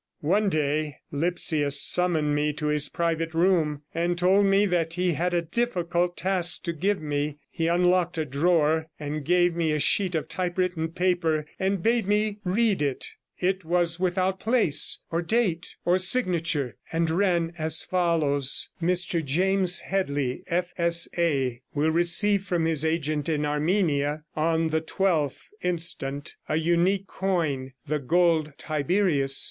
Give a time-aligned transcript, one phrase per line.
[0.23, 5.31] One day Lipsius summoned me to his private room, and told me that he had
[5.35, 7.37] a difficult task to give me.
[7.51, 12.07] He unlocked a drawer and gave me a sheet of type written paper, and bade
[12.07, 13.09] me read it.
[13.37, 20.41] It was without place, or date, or signature, and ran as follows: Mr James Headley,
[20.47, 26.03] F.S.A., will receive from his agent in Armenia, on the 12th inst.,
[26.49, 29.39] a unique coin, the gold Tiberius.